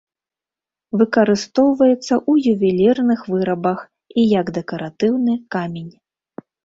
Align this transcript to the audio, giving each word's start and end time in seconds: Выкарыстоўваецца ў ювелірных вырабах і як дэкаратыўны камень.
Выкарыстоўваецца 1.01 1.99
ў 1.99 2.33
ювелірных 2.53 3.21
вырабах 3.35 3.79
і 4.23 4.25
як 4.39 4.47
дэкаратыўны 4.57 5.33
камень. 5.59 5.93